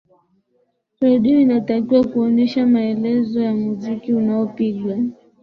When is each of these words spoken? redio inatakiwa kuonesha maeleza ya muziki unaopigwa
redio 1.01 1.39
inatakiwa 1.41 2.07
kuonesha 2.07 2.65
maeleza 2.67 3.43
ya 3.43 3.53
muziki 3.53 4.13
unaopigwa 4.13 4.97